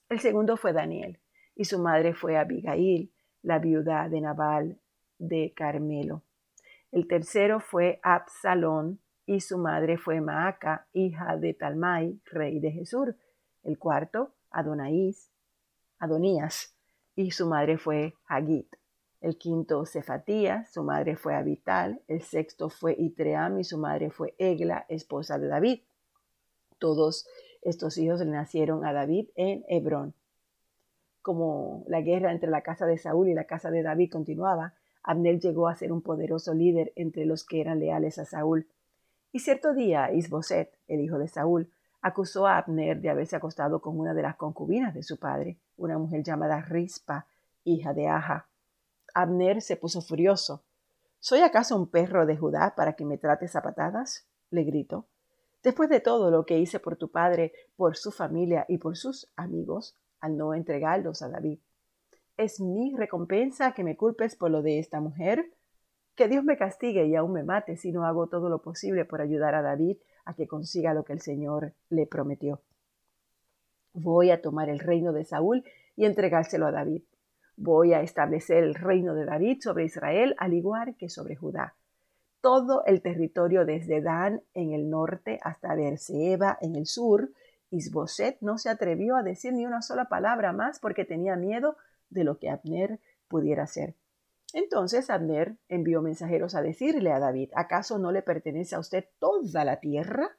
El 0.09 0.19
segundo 0.19 0.57
fue 0.57 0.73
Daniel 0.73 1.17
y 1.55 1.65
su 1.65 1.79
madre 1.79 2.13
fue 2.13 2.37
Abigail 2.37 3.11
la 3.43 3.59
viuda 3.59 4.09
de 4.09 4.21
Nabal 4.21 4.79
de 5.17 5.53
Carmelo. 5.55 6.23
El 6.91 7.07
tercero 7.07 7.59
fue 7.59 7.99
Absalón 8.03 8.99
y 9.25 9.41
su 9.41 9.57
madre 9.57 9.97
fue 9.97 10.21
Maaca, 10.21 10.87
hija 10.91 11.37
de 11.37 11.53
Talmai, 11.53 12.19
rey 12.25 12.59
de 12.59 12.71
Jesús. 12.71 13.09
El 13.63 13.77
cuarto, 13.77 14.33
Adonaís, 14.49 15.29
Adonías, 15.99 16.73
y 17.15 17.31
su 17.31 17.47
madre 17.47 17.77
fue 17.77 18.15
Hagit. 18.27 18.75
El 19.21 19.37
quinto, 19.37 19.85
Cefatías, 19.85 20.71
su 20.71 20.83
madre 20.83 21.17
fue 21.17 21.35
Abital. 21.35 22.01
El 22.07 22.21
sexto 22.21 22.69
fue 22.69 22.95
Itream 22.97 23.59
y 23.59 23.65
su 23.65 23.77
madre 23.77 24.09
fue 24.09 24.33
Egla, 24.37 24.85
esposa 24.87 25.37
de 25.37 25.47
David. 25.47 25.81
Todos 26.79 27.27
estos 27.61 27.97
hijos 27.97 28.21
le 28.21 28.31
nacieron 28.31 28.85
a 28.85 28.93
David 28.93 29.27
en 29.35 29.65
Hebrón. 29.67 30.13
Como 31.29 31.83
la 31.85 32.01
guerra 32.01 32.31
entre 32.31 32.49
la 32.49 32.63
casa 32.63 32.87
de 32.87 32.97
Saúl 32.97 33.29
y 33.29 33.35
la 33.35 33.43
casa 33.43 33.69
de 33.69 33.83
David 33.83 34.09
continuaba, 34.11 34.73
Abner 35.03 35.39
llegó 35.39 35.67
a 35.67 35.75
ser 35.75 35.91
un 35.91 36.01
poderoso 36.01 36.55
líder 36.55 36.91
entre 36.95 37.23
los 37.27 37.45
que 37.45 37.61
eran 37.61 37.79
leales 37.79 38.17
a 38.17 38.25
Saúl. 38.25 38.67
Y 39.31 39.37
cierto 39.37 39.75
día 39.75 40.11
Isboset, 40.11 40.79
el 40.87 41.01
hijo 41.01 41.19
de 41.19 41.27
Saúl, 41.27 41.71
acusó 42.01 42.47
a 42.47 42.57
Abner 42.57 42.99
de 42.99 43.11
haberse 43.11 43.35
acostado 43.35 43.79
con 43.79 43.99
una 43.99 44.15
de 44.15 44.23
las 44.23 44.37
concubinas 44.37 44.95
de 44.95 45.03
su 45.03 45.19
padre, 45.19 45.59
una 45.77 45.99
mujer 45.99 46.23
llamada 46.23 46.61
Rispa, 46.61 47.27
hija 47.63 47.93
de 47.93 48.07
Aja. 48.07 48.47
Abner 49.13 49.61
se 49.61 49.77
puso 49.77 50.01
furioso. 50.01 50.63
¿Soy 51.19 51.41
acaso 51.41 51.77
un 51.77 51.91
perro 51.91 52.25
de 52.25 52.37
Judá 52.37 52.73
para 52.75 52.93
que 52.93 53.05
me 53.05 53.19
trates 53.19 53.55
a 53.55 53.61
patadas? 53.61 54.27
le 54.49 54.63
gritó. 54.63 55.05
Después 55.61 55.89
de 55.89 55.99
todo 55.99 56.31
lo 56.31 56.47
que 56.47 56.57
hice 56.57 56.79
por 56.79 56.95
tu 56.95 57.11
padre, 57.11 57.53
por 57.75 57.97
su 57.97 58.09
familia 58.09 58.65
y 58.67 58.79
por 58.79 58.97
sus 58.97 59.31
amigos, 59.35 59.95
al 60.21 60.37
no 60.37 60.53
entregarlos 60.53 61.21
a 61.21 61.29
David. 61.29 61.59
¿Es 62.37 62.61
mi 62.61 62.95
recompensa 62.95 63.73
que 63.73 63.83
me 63.83 63.97
culpes 63.97 64.35
por 64.35 64.49
lo 64.51 64.61
de 64.61 64.79
esta 64.79 65.01
mujer? 65.01 65.51
Que 66.15 66.27
Dios 66.27 66.43
me 66.43 66.57
castigue 66.57 67.05
y 67.05 67.15
aún 67.15 67.33
me 67.33 67.43
mate 67.43 67.75
si 67.75 67.91
no 67.91 68.05
hago 68.05 68.27
todo 68.27 68.49
lo 68.49 68.61
posible 68.61 69.05
por 69.05 69.21
ayudar 69.21 69.55
a 69.55 69.61
David 69.61 69.97
a 70.25 70.33
que 70.33 70.47
consiga 70.47 70.93
lo 70.93 71.03
que 71.03 71.13
el 71.13 71.21
Señor 71.21 71.73
le 71.89 72.05
prometió. 72.05 72.61
Voy 73.93 74.31
a 74.31 74.41
tomar 74.41 74.69
el 74.69 74.79
reino 74.79 75.11
de 75.11 75.25
Saúl 75.25 75.63
y 75.95 76.05
entregárselo 76.05 76.67
a 76.67 76.71
David. 76.71 77.03
Voy 77.57 77.93
a 77.93 78.01
establecer 78.01 78.63
el 78.63 78.75
reino 78.75 79.15
de 79.15 79.25
David 79.25 79.59
sobre 79.61 79.83
Israel 79.83 80.35
al 80.37 80.53
igual 80.53 80.95
que 80.95 81.09
sobre 81.09 81.35
Judá. 81.35 81.75
Todo 82.39 82.85
el 82.85 83.01
territorio 83.01 83.65
desde 83.65 84.01
Dan 84.01 84.41
en 84.53 84.71
el 84.71 84.89
norte 84.89 85.39
hasta 85.43 85.75
Berseba 85.75 86.57
en 86.61 86.77
el 86.77 86.85
sur, 86.85 87.31
Isboset 87.71 88.37
no 88.41 88.57
se 88.57 88.69
atrevió 88.69 89.15
a 89.15 89.23
decir 89.23 89.53
ni 89.53 89.65
una 89.65 89.81
sola 89.81 90.05
palabra 90.05 90.53
más 90.53 90.79
porque 90.79 91.05
tenía 91.05 91.35
miedo 91.35 91.77
de 92.09 92.23
lo 92.23 92.39
que 92.39 92.49
Abner 92.49 92.99
pudiera 93.27 93.63
hacer. 93.63 93.95
Entonces 94.53 95.09
Abner 95.09 95.57
envió 95.67 96.01
mensajeros 96.01 96.55
a 96.55 96.61
decirle 96.61 97.11
a 97.11 97.19
David, 97.19 97.51
¿acaso 97.55 97.99
no 97.99 98.11
le 98.11 98.23
pertenece 98.23 98.75
a 98.75 98.79
usted 98.79 99.05
toda 99.19 99.63
la 99.63 99.79
tierra? 99.79 100.35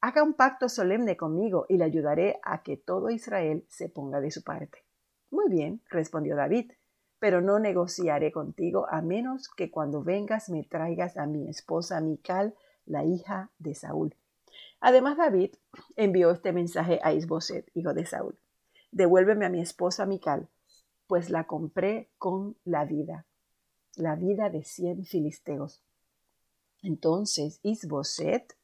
Haga 0.00 0.22
un 0.22 0.34
pacto 0.34 0.68
solemne 0.68 1.16
conmigo 1.16 1.66
y 1.68 1.76
le 1.76 1.84
ayudaré 1.84 2.40
a 2.42 2.62
que 2.62 2.76
todo 2.76 3.10
Israel 3.10 3.66
se 3.68 3.88
ponga 3.88 4.20
de 4.20 4.30
su 4.30 4.42
parte. 4.42 4.84
Muy 5.30 5.48
bien, 5.50 5.82
respondió 5.90 6.36
David, 6.36 6.72
pero 7.18 7.40
no 7.40 7.58
negociaré 7.58 8.32
contigo 8.32 8.86
a 8.88 9.02
menos 9.02 9.48
que 9.48 9.70
cuando 9.70 10.02
vengas 10.02 10.48
me 10.48 10.62
traigas 10.62 11.16
a 11.16 11.26
mi 11.26 11.48
esposa 11.48 12.00
Mical, 12.00 12.54
la 12.86 13.04
hija 13.04 13.50
de 13.58 13.74
Saúl. 13.74 14.14
Además, 14.80 15.16
David 15.16 15.54
envió 15.96 16.30
este 16.30 16.52
mensaje 16.52 17.00
a 17.02 17.12
Isboset, 17.12 17.70
hijo 17.74 17.94
de 17.94 18.06
Saúl. 18.06 18.38
Devuélveme 18.90 19.46
a 19.46 19.50
mi 19.50 19.60
esposa 19.60 20.06
Mical, 20.06 20.48
pues 21.06 21.30
la 21.30 21.44
compré 21.44 22.10
con 22.18 22.56
la 22.64 22.84
vida, 22.84 23.26
la 23.96 24.14
vida 24.14 24.50
de 24.50 24.64
cien 24.64 25.04
filisteos. 25.04 25.82
Entonces 26.82 27.58
Isboset 27.62 28.56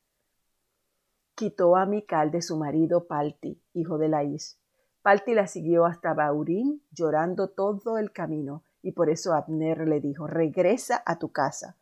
quitó 1.35 1.77
a 1.77 1.85
Mical 1.85 2.31
de 2.31 2.43
su 2.43 2.57
marido 2.57 3.07
Palti, 3.07 3.61
hijo 3.73 3.99
de 3.99 4.09
Laís. 4.09 4.59
Palti 5.03 5.35
la 5.35 5.47
siguió 5.47 5.85
hasta 5.85 6.15
Baurín, 6.15 6.83
llorando 6.93 7.49
todo 7.49 7.99
el 7.99 8.13
camino, 8.13 8.63
y 8.83 8.93
por 8.93 9.11
eso 9.11 9.35
Abner 9.35 9.87
le 9.89 10.01
dijo, 10.01 10.27
regresa 10.27 11.03
a 11.05 11.19
tu 11.19 11.33
casa. 11.33 11.77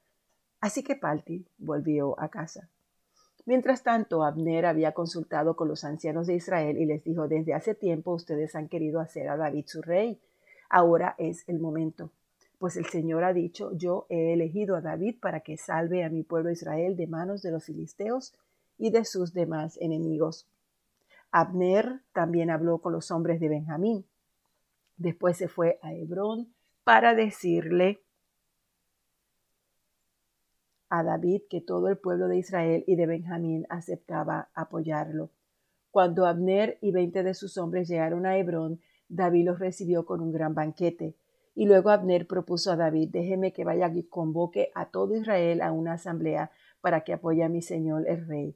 Así 0.61 0.83
que 0.83 0.97
Palti 0.97 1.47
volvió 1.59 2.19
a 2.19 2.29
casa. 2.31 2.69
Mientras 3.45 3.83
tanto, 3.83 4.23
Abner 4.23 4.67
había 4.67 4.93
consultado 4.93 5.57
con 5.57 5.69
los 5.69 5.85
ancianos 5.85 6.27
de 6.27 6.35
Israel 6.35 6.79
y 6.79 6.87
les 6.87 7.03
dijo, 7.03 7.27
desde 7.27 7.55
hace 7.55 7.75
tiempo 7.75 8.13
ustedes 8.13 8.55
han 8.55 8.69
querido 8.69 9.01
hacer 9.01 9.29
a 9.29 9.37
David 9.37 9.65
su 9.67 9.83
rey. 9.83 10.21
Ahora 10.69 11.17
es 11.19 11.49
el 11.49 11.59
momento. 11.59 12.11
Pues 12.59 12.77
el 12.77 12.87
Señor 12.87 13.25
ha 13.25 13.33
dicho, 13.33 13.73
yo 13.75 14.07
he 14.09 14.33
elegido 14.33 14.77
a 14.77 14.81
David 14.81 15.17
para 15.21 15.41
que 15.41 15.57
salve 15.57 16.05
a 16.05 16.11
mi 16.11 16.23
pueblo 16.23 16.51
Israel 16.51 16.97
de 16.97 17.09
manos 17.09 17.43
de 17.43 17.51
los 17.51 17.65
filisteos 17.65 18.35
y 18.79 18.91
de 18.91 19.05
sus 19.05 19.35
demás 19.35 19.77
enemigos. 19.81 20.47
Abner 21.33 22.01
también 22.13 22.51
habló 22.51 22.79
con 22.79 22.93
los 22.93 23.11
hombres 23.11 23.41
de 23.41 23.49
Benjamín. 23.49 24.05
Después 24.97 25.37
se 25.37 25.49
fue 25.49 25.81
a 25.83 25.93
Hebrón 25.93 26.53
para 26.85 27.17
decirle 27.17 28.01
a 30.95 31.03
David 31.03 31.45
que 31.49 31.63
todo 31.63 31.89
el 31.89 31.97
pueblo 31.97 32.29
de 32.29 32.37
Israel 32.37 32.85
y 32.87 32.97
de 32.97 33.07
Benjamín 33.07 33.65
aceptaba 33.71 34.51
apoyarlo. 34.53 35.31
Cuando 35.91 36.27
Abner 36.27 36.77
y 36.83 36.93
veinte 36.93 37.23
de 37.23 37.33
sus 37.33 37.57
hombres 37.57 37.89
llegaron 37.89 38.27
a 38.27 38.37
Hebrón, 38.37 38.79
David 39.09 39.47
los 39.47 39.59
recibió 39.59 40.05
con 40.05 40.21
un 40.21 40.33
gran 40.33 40.55
banquete. 40.55 41.17
Y 41.55 41.65
luego 41.65 41.89
Abner 41.89 42.27
propuso 42.27 42.71
a 42.71 42.77
David, 42.77 43.09
déjeme 43.11 43.55
que 43.55 43.65
vaya 43.65 43.91
y 43.95 44.03
convoque 44.03 44.71
a 44.75 44.91
todo 44.91 45.17
Israel 45.17 45.63
a 45.63 45.73
una 45.73 45.95
asamblea 45.95 46.51
para 46.83 47.05
que 47.05 47.15
apoye 47.15 47.43
a 47.43 47.49
mi 47.49 47.63
señor 47.63 48.05
el 48.07 48.27
rey. 48.27 48.55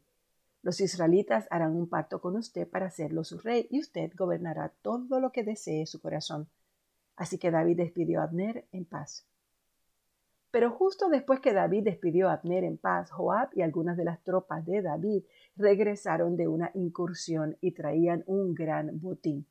Los 0.60 0.82
israelitas 0.82 1.48
harán 1.50 1.74
un 1.74 1.88
pacto 1.88 2.20
con 2.20 2.36
usted 2.36 2.68
para 2.68 2.86
hacerlo 2.86 3.24
su 3.24 3.38
rey, 3.38 3.66
y 3.70 3.80
usted 3.80 4.12
gobernará 4.14 4.74
todo 4.82 5.20
lo 5.20 5.32
que 5.32 5.42
desee 5.42 5.86
su 5.86 6.02
corazón. 6.02 6.48
Así 7.16 7.38
que 7.38 7.50
David 7.50 7.78
despidió 7.78 8.20
a 8.20 8.24
Abner 8.24 8.66
en 8.72 8.84
paz. 8.84 9.26
Pero 10.56 10.70
justo 10.70 11.10
después 11.10 11.40
que 11.40 11.52
David 11.52 11.84
despidió 11.84 12.30
a 12.30 12.32
Abner 12.32 12.64
en 12.64 12.78
paz, 12.78 13.10
Joab 13.10 13.50
y 13.52 13.60
algunas 13.60 13.94
de 13.94 14.04
las 14.04 14.22
tropas 14.22 14.64
de 14.64 14.80
David 14.80 15.24
regresaron 15.54 16.34
de 16.38 16.48
una 16.48 16.70
incursión 16.72 17.58
y 17.60 17.72
traían 17.72 18.24
un 18.26 18.54
gran 18.54 18.98
botín. 18.98 19.46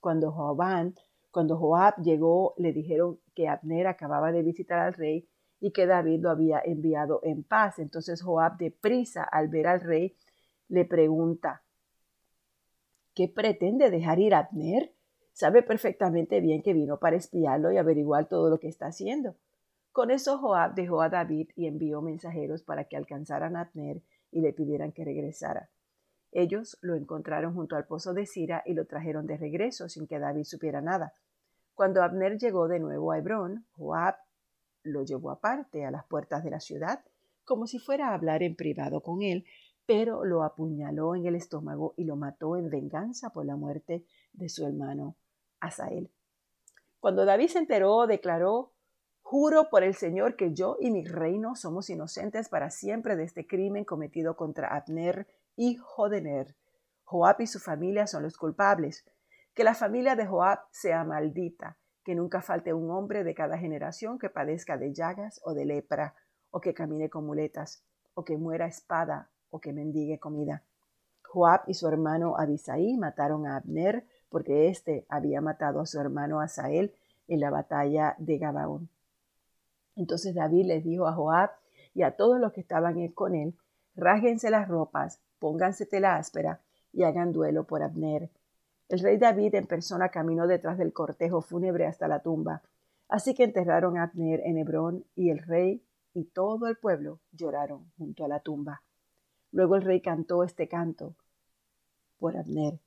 Cuando 0.00 0.32
Joab, 0.32 2.02
llegó, 2.02 2.54
le 2.58 2.72
dijeron 2.72 3.20
que 3.32 3.46
Abner 3.46 3.86
acababa 3.86 4.32
de 4.32 4.42
visitar 4.42 4.80
al 4.80 4.94
rey 4.94 5.28
y 5.60 5.70
que 5.70 5.86
David 5.86 6.20
lo 6.20 6.30
había 6.30 6.60
enviado 6.64 7.20
en 7.22 7.44
paz. 7.44 7.78
Entonces 7.78 8.20
Joab, 8.20 8.56
deprisa 8.56 9.22
al 9.22 9.46
ver 9.46 9.68
al 9.68 9.80
rey, 9.80 10.16
le 10.66 10.84
pregunta, 10.84 11.62
¿qué 13.14 13.28
pretende 13.28 13.88
dejar 13.88 14.18
ir 14.18 14.34
Abner? 14.34 14.92
Sabe 15.32 15.62
perfectamente 15.62 16.40
bien 16.40 16.60
que 16.60 16.72
vino 16.72 16.98
para 16.98 17.14
espiarlo 17.14 17.70
y 17.70 17.76
averiguar 17.76 18.28
todo 18.28 18.50
lo 18.50 18.58
que 18.58 18.66
está 18.66 18.86
haciendo. 18.86 19.36
Con 19.92 20.10
eso 20.10 20.38
Joab 20.38 20.74
dejó 20.74 21.02
a 21.02 21.08
David 21.08 21.50
y 21.56 21.66
envió 21.66 22.00
mensajeros 22.00 22.62
para 22.62 22.84
que 22.84 22.96
alcanzaran 22.96 23.56
a 23.56 23.62
Abner 23.62 24.02
y 24.30 24.40
le 24.40 24.52
pidieran 24.52 24.92
que 24.92 25.04
regresara. 25.04 25.70
Ellos 26.32 26.78
lo 26.80 26.94
encontraron 26.94 27.54
junto 27.54 27.74
al 27.74 27.86
pozo 27.86 28.14
de 28.14 28.26
Sira 28.26 28.62
y 28.64 28.74
lo 28.74 28.86
trajeron 28.86 29.26
de 29.26 29.36
regreso 29.36 29.88
sin 29.88 30.06
que 30.06 30.20
David 30.20 30.44
supiera 30.44 30.80
nada. 30.80 31.12
Cuando 31.74 32.02
Abner 32.02 32.38
llegó 32.38 32.68
de 32.68 32.78
nuevo 32.78 33.10
a 33.10 33.18
Hebrón, 33.18 33.66
Joab 33.76 34.14
lo 34.84 35.02
llevó 35.02 35.30
aparte 35.30 35.84
a 35.84 35.90
las 35.90 36.04
puertas 36.04 36.44
de 36.44 36.50
la 36.50 36.60
ciudad, 36.60 37.04
como 37.44 37.66
si 37.66 37.78
fuera 37.78 38.10
a 38.10 38.14
hablar 38.14 38.42
en 38.44 38.54
privado 38.54 39.00
con 39.00 39.22
él, 39.22 39.44
pero 39.86 40.24
lo 40.24 40.44
apuñaló 40.44 41.16
en 41.16 41.26
el 41.26 41.34
estómago 41.34 41.94
y 41.96 42.04
lo 42.04 42.14
mató 42.14 42.56
en 42.56 42.70
venganza 42.70 43.30
por 43.30 43.44
la 43.44 43.56
muerte 43.56 44.04
de 44.32 44.48
su 44.48 44.64
hermano 44.64 45.16
Asael. 45.58 46.10
Cuando 47.00 47.24
David 47.24 47.48
se 47.48 47.58
enteró, 47.58 48.06
declaró 48.06 48.72
Juro 49.30 49.70
por 49.70 49.84
el 49.84 49.94
Señor 49.94 50.34
que 50.34 50.54
yo 50.54 50.76
y 50.80 50.90
mi 50.90 51.04
reino 51.04 51.54
somos 51.54 51.88
inocentes 51.88 52.48
para 52.48 52.68
siempre 52.68 53.14
de 53.14 53.22
este 53.22 53.46
crimen 53.46 53.84
cometido 53.84 54.34
contra 54.34 54.74
Abner, 54.74 55.28
hijo 55.54 56.08
de 56.08 56.20
Ner. 56.20 56.56
Joab 57.04 57.40
y 57.40 57.46
su 57.46 57.60
familia 57.60 58.08
son 58.08 58.24
los 58.24 58.36
culpables. 58.36 59.04
Que 59.54 59.62
la 59.62 59.76
familia 59.76 60.16
de 60.16 60.26
Joab 60.26 60.58
sea 60.72 61.04
maldita, 61.04 61.78
que 62.02 62.16
nunca 62.16 62.42
falte 62.42 62.74
un 62.74 62.90
hombre 62.90 63.22
de 63.22 63.32
cada 63.32 63.56
generación 63.56 64.18
que 64.18 64.30
padezca 64.30 64.76
de 64.76 64.92
llagas 64.92 65.40
o 65.44 65.54
de 65.54 65.64
lepra, 65.64 66.16
o 66.50 66.60
que 66.60 66.74
camine 66.74 67.08
con 67.08 67.24
muletas, 67.24 67.84
o 68.14 68.24
que 68.24 68.36
muera 68.36 68.66
espada, 68.66 69.30
o 69.50 69.60
que 69.60 69.72
mendigue 69.72 70.18
comida. 70.18 70.64
Joab 71.22 71.60
y 71.68 71.74
su 71.74 71.86
hermano 71.86 72.36
Abisaí 72.36 72.96
mataron 72.96 73.46
a 73.46 73.58
Abner 73.58 74.04
porque 74.28 74.66
éste 74.66 75.06
había 75.08 75.40
matado 75.40 75.78
a 75.78 75.86
su 75.86 76.00
hermano 76.00 76.40
Asael 76.40 76.96
en 77.28 77.38
la 77.38 77.50
batalla 77.50 78.16
de 78.18 78.38
Gabaón. 78.38 78.90
Entonces 79.96 80.34
David 80.34 80.66
les 80.66 80.84
dijo 80.84 81.06
a 81.06 81.12
Joab 81.12 81.50
y 81.94 82.02
a 82.02 82.16
todos 82.16 82.40
los 82.40 82.52
que 82.52 82.60
estaban 82.60 83.08
con 83.08 83.34
él, 83.34 83.54
rásguense 83.94 84.50
las 84.50 84.68
ropas, 84.68 85.20
pónganse 85.38 85.86
tela 85.86 86.16
áspera 86.16 86.60
y 86.92 87.02
hagan 87.02 87.32
duelo 87.32 87.64
por 87.64 87.82
Abner. 87.82 88.30
El 88.88 89.00
rey 89.00 89.18
David 89.18 89.54
en 89.54 89.66
persona 89.66 90.08
caminó 90.08 90.46
detrás 90.46 90.78
del 90.78 90.92
cortejo 90.92 91.42
fúnebre 91.42 91.86
hasta 91.86 92.08
la 92.08 92.20
tumba. 92.20 92.62
Así 93.08 93.34
que 93.34 93.44
enterraron 93.44 93.96
a 93.96 94.04
Abner 94.04 94.40
en 94.44 94.58
Hebrón 94.58 95.04
y 95.14 95.30
el 95.30 95.38
rey 95.38 95.82
y 96.12 96.24
todo 96.24 96.66
el 96.66 96.76
pueblo 96.76 97.20
lloraron 97.32 97.90
junto 97.98 98.24
a 98.24 98.28
la 98.28 98.40
tumba. 98.40 98.82
Luego 99.52 99.76
el 99.76 99.82
rey 99.82 100.00
cantó 100.00 100.42
este 100.44 100.68
canto 100.68 101.14
por 102.18 102.36
Abner. 102.36 102.80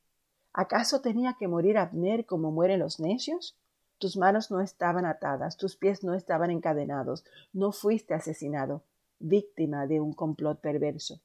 ¿Acaso 0.54 1.02
tenía 1.02 1.36
que 1.40 1.48
morir 1.48 1.78
Abner 1.78 2.26
como 2.26 2.52
mueren 2.52 2.80
los 2.80 3.00
necios? 3.00 3.58
Tus 4.04 4.18
manos 4.18 4.52
no 4.52 4.60
estaban 4.60 5.06
atadas, 5.06 5.56
tus 5.56 5.78
pies 5.78 6.04
no 6.04 6.14
estaban 6.14 6.52
encadenados, 6.52 7.24
no 7.54 7.72
fuiste 7.72 8.14
asesinado, 8.14 8.84
víctima 9.20 9.88
de 9.88 10.02
un 10.02 10.12
complot 10.12 10.60
perverso. 10.60 11.22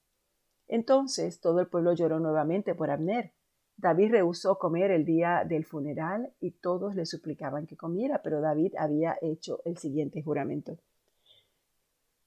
Entonces 0.69 1.41
todo 1.41 1.59
el 1.59 1.67
pueblo 1.67 1.93
lloró 1.95 2.21
nuevamente 2.21 2.77
por 2.77 2.93
Abner. 2.93 3.33
David 3.77 4.13
rehusó 4.13 4.61
comer 4.61 4.93
el 4.93 5.05
día 5.05 5.43
del 5.45 5.65
funeral 5.65 6.33
y 6.39 6.53
todos 6.53 6.95
le 6.95 7.05
suplicaban 7.05 7.67
que 7.67 7.77
comiera, 7.77 8.23
pero 8.23 8.41
David 8.41 8.75
había 8.79 9.19
hecho 9.23 9.61
el 9.65 9.77
siguiente 9.77 10.23
juramento. 10.23 10.79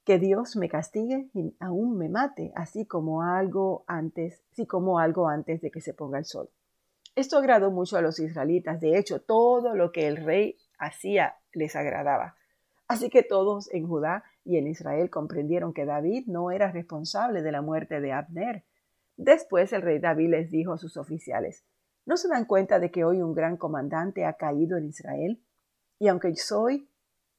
Que 0.04 0.20
Dios 0.20 0.58
me 0.58 0.68
castigue 0.68 1.30
y 1.34 1.56
aún 1.62 1.98
me 1.98 2.10
mate, 2.10 2.52
así 2.58 2.86
como 2.86 3.24
algo 3.24 3.86
antes, 3.88 4.44
si 4.52 4.66
como 4.66 5.00
algo 5.00 5.30
antes 5.30 5.62
de 5.62 5.72
que 5.72 5.80
se 5.80 5.94
ponga 5.94 6.18
el 6.18 6.26
sol. 6.26 6.50
Esto 7.16 7.38
agradó 7.38 7.72
mucho 7.72 7.98
a 7.98 8.02
los 8.02 8.20
israelitas. 8.20 8.80
De 8.80 8.98
hecho, 8.98 9.22
todo 9.22 9.76
lo 9.76 9.92
que 9.92 10.08
el 10.08 10.18
rey 10.18 10.58
hacía 10.78 11.36
les 11.54 11.76
agradaba. 11.76 12.36
Así 12.88 13.10
que 13.10 13.24
todos 13.24 13.72
en 13.74 13.88
Judá 13.88 14.24
y 14.44 14.58
en 14.58 14.68
Israel 14.68 15.10
comprendieron 15.10 15.74
que 15.74 15.86
David 15.86 16.26
no 16.28 16.52
era 16.52 16.72
responsable 16.72 17.42
de 17.42 17.52
la 17.52 17.62
muerte 17.62 18.02
de 18.02 18.12
Abner. 18.12 18.64
Después 19.18 19.72
el 19.74 19.82
rey 19.82 20.00
David 20.00 20.30
les 20.30 20.52
dijo 20.52 20.74
a 20.74 20.78
sus 20.78 20.98
oficiales, 20.98 21.64
¿no 22.06 22.18
se 22.18 22.28
dan 22.28 22.46
cuenta 22.46 22.80
de 22.80 22.92
que 22.92 23.04
hoy 23.04 23.22
un 23.22 23.34
gran 23.34 23.56
comandante 23.58 24.26
ha 24.26 24.34
caído 24.34 24.78
en 24.78 24.86
Israel? 24.86 25.42
Y 26.00 26.08
aunque 26.08 26.36
soy, 26.36 26.90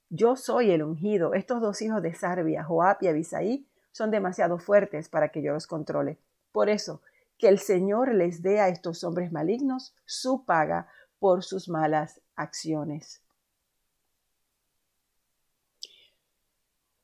yo 0.09 0.37
soy 0.37 0.71
el 0.71 0.83
ungido, 0.83 1.35
estos 1.35 1.61
dos 1.61 1.83
hijos 1.83 2.03
de 2.03 2.15
Sarbia, 2.15 2.63
Joab 2.63 2.99
y 3.01 3.09
Abisaí, 3.09 3.67
son 3.91 4.11
demasiado 4.11 4.59
fuertes 4.59 5.09
para 5.09 5.31
que 5.31 5.43
yo 5.43 5.53
los 5.53 5.67
controle. 5.67 6.19
Por 6.53 6.69
eso, 6.69 7.03
que 7.43 7.49
el 7.49 7.59
Señor 7.59 8.15
les 8.15 8.41
dé 8.41 8.61
a 8.61 8.69
estos 8.69 9.03
hombres 9.03 9.33
malignos 9.33 9.97
su 10.05 10.45
paga 10.45 10.87
por 11.19 11.43
sus 11.43 11.69
malas 11.69 12.21
acciones. 12.37 13.21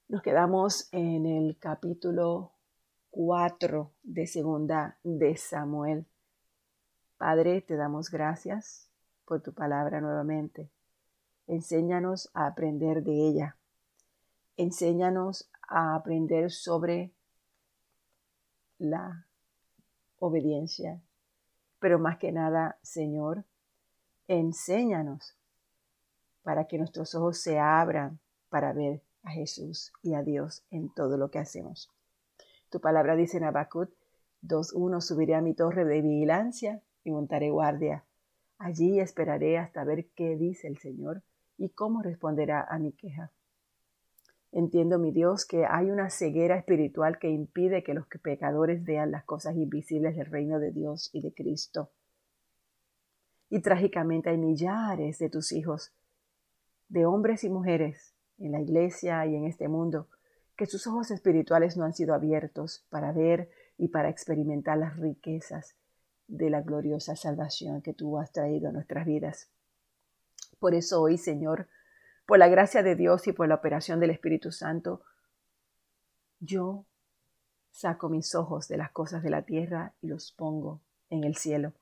Nos 0.06 0.22
quedamos 0.22 0.88
en 0.92 1.26
el 1.26 1.58
capítulo 1.58 2.52
4 3.10 3.90
de 4.04 4.28
segunda 4.28 4.96
de 5.02 5.36
Samuel. 5.36 6.06
Padre, 7.16 7.60
te 7.60 7.74
damos 7.74 8.08
gracias 8.08 8.88
por 9.24 9.42
tu 9.42 9.52
palabra 9.52 10.00
nuevamente. 10.00 10.70
Enséñanos 11.48 12.30
a 12.32 12.46
aprender 12.46 13.02
de 13.02 13.26
ella. 13.26 13.56
Enséñanos 14.56 15.50
a 15.68 15.96
aprender 15.96 16.52
sobre 16.52 17.10
la 18.78 19.27
obediencia. 20.18 21.00
Pero 21.78 21.98
más 21.98 22.18
que 22.18 22.32
nada, 22.32 22.78
Señor, 22.82 23.44
enséñanos 24.26 25.36
para 26.42 26.66
que 26.66 26.78
nuestros 26.78 27.14
ojos 27.14 27.38
se 27.38 27.58
abran 27.58 28.20
para 28.48 28.72
ver 28.72 29.02
a 29.22 29.30
Jesús 29.30 29.92
y 30.02 30.14
a 30.14 30.22
Dios 30.22 30.64
en 30.70 30.92
todo 30.94 31.16
lo 31.16 31.30
que 31.30 31.38
hacemos. 31.38 31.90
Tu 32.70 32.80
palabra 32.80 33.16
dice 33.16 33.38
en 33.38 33.44
Habacuc 33.44 33.90
2.1, 34.42 35.00
subiré 35.00 35.34
a 35.34 35.40
mi 35.40 35.54
torre 35.54 35.84
de 35.84 36.00
vigilancia 36.02 36.82
y 37.04 37.10
montaré 37.10 37.50
guardia. 37.50 38.04
Allí 38.58 39.00
esperaré 39.00 39.58
hasta 39.58 39.84
ver 39.84 40.08
qué 40.14 40.36
dice 40.36 40.68
el 40.68 40.78
Señor 40.78 41.22
y 41.56 41.70
cómo 41.70 42.02
responderá 42.02 42.66
a 42.68 42.78
mi 42.78 42.92
queja. 42.92 43.32
Entiendo, 44.50 44.98
mi 44.98 45.12
Dios, 45.12 45.44
que 45.44 45.66
hay 45.66 45.90
una 45.90 46.08
ceguera 46.08 46.56
espiritual 46.56 47.18
que 47.18 47.28
impide 47.28 47.82
que 47.82 47.94
los 47.94 48.06
pecadores 48.06 48.82
vean 48.82 49.10
las 49.10 49.24
cosas 49.24 49.56
invisibles 49.56 50.16
del 50.16 50.26
reino 50.26 50.58
de 50.58 50.72
Dios 50.72 51.10
y 51.12 51.20
de 51.20 51.34
Cristo. 51.34 51.90
Y 53.50 53.60
trágicamente 53.60 54.30
hay 54.30 54.38
millares 54.38 55.18
de 55.18 55.28
tus 55.28 55.52
hijos, 55.52 55.92
de 56.88 57.04
hombres 57.04 57.44
y 57.44 57.50
mujeres, 57.50 58.14
en 58.38 58.52
la 58.52 58.60
iglesia 58.60 59.26
y 59.26 59.34
en 59.34 59.44
este 59.44 59.68
mundo, 59.68 60.08
que 60.56 60.66
sus 60.66 60.86
ojos 60.86 61.10
espirituales 61.10 61.76
no 61.76 61.84
han 61.84 61.92
sido 61.92 62.14
abiertos 62.14 62.86
para 62.88 63.12
ver 63.12 63.50
y 63.76 63.88
para 63.88 64.08
experimentar 64.08 64.78
las 64.78 64.96
riquezas 64.96 65.76
de 66.26 66.50
la 66.50 66.62
gloriosa 66.62 67.16
salvación 67.16 67.82
que 67.82 67.94
tú 67.94 68.18
has 68.18 68.32
traído 68.32 68.68
a 68.68 68.72
nuestras 68.72 69.06
vidas. 69.06 69.50
Por 70.58 70.74
eso 70.74 71.02
hoy, 71.02 71.18
Señor, 71.18 71.68
por 72.28 72.38
la 72.38 72.48
gracia 72.48 72.82
de 72.82 72.94
Dios 72.94 73.26
y 73.26 73.32
por 73.32 73.48
la 73.48 73.54
operación 73.54 74.00
del 74.00 74.10
Espíritu 74.10 74.52
Santo, 74.52 75.00
yo 76.40 76.84
saco 77.70 78.10
mis 78.10 78.34
ojos 78.34 78.68
de 78.68 78.76
las 78.76 78.90
cosas 78.90 79.22
de 79.22 79.30
la 79.30 79.46
tierra 79.46 79.94
y 80.02 80.08
los 80.08 80.30
pongo 80.32 80.82
en 81.08 81.24
el 81.24 81.36
cielo, 81.36 81.72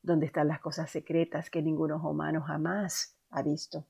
donde 0.00 0.24
están 0.24 0.48
las 0.48 0.60
cosas 0.60 0.90
secretas 0.90 1.50
que 1.50 1.60
ningún 1.60 1.92
ojo 1.92 2.08
humano 2.08 2.40
jamás 2.40 3.14
ha 3.28 3.42
visto. 3.42 3.84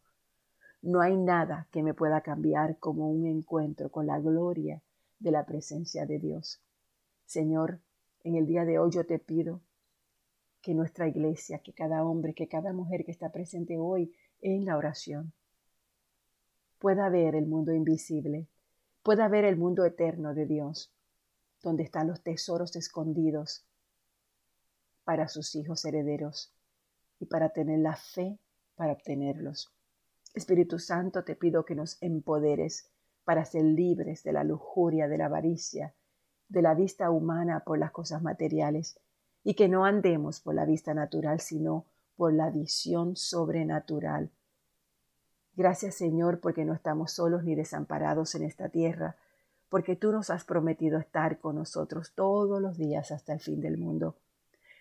No 0.82 1.00
hay 1.00 1.16
nada 1.16 1.68
que 1.70 1.84
me 1.84 1.94
pueda 1.94 2.22
cambiar 2.22 2.76
como 2.80 3.08
un 3.08 3.28
encuentro 3.28 3.88
con 3.88 4.08
la 4.08 4.18
gloria 4.18 4.82
de 5.20 5.30
la 5.30 5.46
presencia 5.46 6.06
de 6.06 6.18
Dios. 6.18 6.60
Señor, 7.24 7.78
en 8.24 8.34
el 8.34 8.46
día 8.46 8.64
de 8.64 8.80
hoy 8.80 8.90
yo 8.90 9.06
te 9.06 9.20
pido 9.20 9.60
que 10.60 10.74
nuestra 10.74 11.06
iglesia, 11.06 11.60
que 11.60 11.72
cada 11.72 12.04
hombre, 12.04 12.34
que 12.34 12.48
cada 12.48 12.72
mujer 12.72 13.04
que 13.04 13.12
está 13.12 13.30
presente 13.30 13.78
hoy 13.78 14.12
en 14.40 14.64
la 14.64 14.76
oración, 14.76 15.32
pueda 16.84 17.08
ver 17.08 17.34
el 17.34 17.46
mundo 17.46 17.72
invisible, 17.72 18.46
pueda 19.02 19.26
ver 19.26 19.46
el 19.46 19.56
mundo 19.56 19.86
eterno 19.86 20.34
de 20.34 20.44
Dios, 20.44 20.92
donde 21.62 21.82
están 21.82 22.08
los 22.08 22.22
tesoros 22.22 22.76
escondidos 22.76 23.64
para 25.02 25.28
sus 25.28 25.54
hijos 25.54 25.82
herederos 25.86 26.52
y 27.18 27.24
para 27.24 27.48
tener 27.54 27.78
la 27.78 27.96
fe 27.96 28.38
para 28.74 28.92
obtenerlos. 28.92 29.72
Espíritu 30.34 30.78
Santo, 30.78 31.24
te 31.24 31.36
pido 31.36 31.64
que 31.64 31.74
nos 31.74 31.96
empoderes 32.02 32.90
para 33.24 33.46
ser 33.46 33.64
libres 33.64 34.22
de 34.22 34.34
la 34.34 34.44
lujuria, 34.44 35.08
de 35.08 35.16
la 35.16 35.24
avaricia, 35.24 35.94
de 36.50 36.60
la 36.60 36.74
vista 36.74 37.10
humana 37.10 37.62
por 37.64 37.78
las 37.78 37.92
cosas 37.92 38.20
materiales, 38.20 39.00
y 39.42 39.54
que 39.54 39.68
no 39.68 39.86
andemos 39.86 40.38
por 40.40 40.54
la 40.54 40.66
vista 40.66 40.92
natural, 40.92 41.40
sino 41.40 41.86
por 42.14 42.34
la 42.34 42.50
visión 42.50 43.16
sobrenatural. 43.16 44.30
Gracias 45.56 45.94
Señor 45.94 46.40
porque 46.40 46.64
no 46.64 46.74
estamos 46.74 47.12
solos 47.12 47.44
ni 47.44 47.54
desamparados 47.54 48.34
en 48.34 48.42
esta 48.42 48.70
tierra, 48.70 49.16
porque 49.68 49.94
tú 49.94 50.10
nos 50.10 50.30
has 50.30 50.44
prometido 50.44 50.98
estar 50.98 51.38
con 51.38 51.54
nosotros 51.56 52.12
todos 52.14 52.60
los 52.60 52.76
días 52.76 53.12
hasta 53.12 53.32
el 53.32 53.40
fin 53.40 53.60
del 53.60 53.78
mundo. 53.78 54.16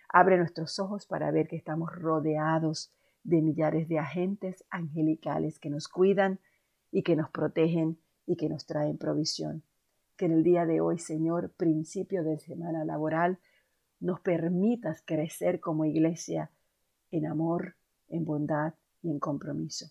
Abre 0.08 0.36
nuestros 0.36 0.78
ojos 0.80 1.06
para 1.06 1.30
ver 1.30 1.46
que 1.46 1.56
estamos 1.56 1.94
rodeados 1.94 2.92
de 3.22 3.40
millares 3.40 3.88
de 3.88 4.00
agentes 4.00 4.64
angelicales 4.68 5.58
que 5.60 5.70
nos 5.70 5.86
cuidan 5.86 6.40
y 6.90 7.02
que 7.02 7.16
nos 7.16 7.30
protegen 7.30 7.98
y 8.26 8.36
que 8.36 8.48
nos 8.48 8.66
traen 8.66 8.98
provisión. 8.98 9.62
Que 10.16 10.26
en 10.26 10.32
el 10.32 10.42
día 10.42 10.66
de 10.66 10.80
hoy, 10.80 10.98
Señor, 10.98 11.50
principio 11.50 12.22
de 12.22 12.38
semana 12.38 12.84
laboral, 12.84 13.38
nos 14.00 14.20
permitas 14.20 15.02
crecer 15.04 15.60
como 15.60 15.84
iglesia 15.84 16.50
en 17.10 17.26
amor, 17.26 17.76
en 18.08 18.24
bondad 18.24 18.74
y 19.02 19.10
en 19.10 19.18
compromiso. 19.18 19.90